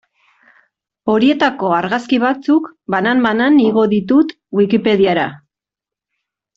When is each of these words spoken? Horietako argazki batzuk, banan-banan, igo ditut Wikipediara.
Horietako 1.15 1.69
argazki 1.81 2.19
batzuk, 2.25 2.71
banan-banan, 2.97 3.63
igo 3.69 3.87
ditut 3.95 4.35
Wikipediara. 4.63 5.31